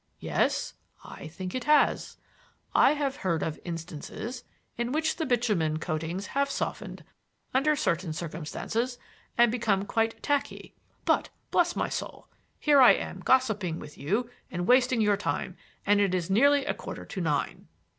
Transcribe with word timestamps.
"Yes, 0.19 0.73
I 1.05 1.27
think 1.27 1.53
it 1.53 1.65
has. 1.65 2.17
I 2.73 2.93
have 2.93 3.17
heard 3.17 3.43
of 3.43 3.59
instances 3.63 4.43
in 4.75 4.91
which 4.91 5.17
the 5.17 5.27
bitumen 5.27 5.77
coatings 5.77 6.25
have 6.33 6.49
softened 6.49 7.03
under 7.53 7.75
certain 7.75 8.11
circumstances 8.11 8.97
and 9.37 9.51
become 9.51 9.85
quite 9.85 10.23
'tacky.' 10.23 10.73
But, 11.05 11.29
bless 11.51 11.75
my 11.75 11.89
soul! 11.89 12.27
here 12.59 12.81
am 12.81 13.17
I 13.19 13.21
gossiping 13.21 13.77
with 13.77 13.95
you 13.95 14.27
and 14.49 14.65
wasting 14.65 15.01
your 15.01 15.17
time, 15.17 15.55
and 15.85 16.01
it 16.01 16.15
is 16.15 16.31
nearly 16.31 16.65
a 16.65 16.73
quarter 16.73 17.05
to 17.05 17.21
nine!" 17.21 17.67